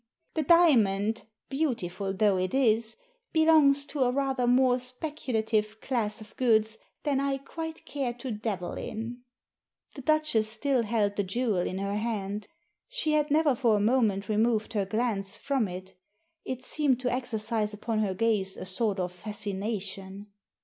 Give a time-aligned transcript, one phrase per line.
[0.33, 2.97] The diamond, beautiful though it is,
[3.31, 8.73] belongs to a rather more speculative class of goods than I quite care to dabble
[8.73, 9.19] in."
[9.93, 12.47] The Duchess still held the jewel in her hand.
[12.89, 15.93] She had never for a moment removed her glance from it
[16.45, 20.31] It seemed to exercise upon her gaze a sort of fascination.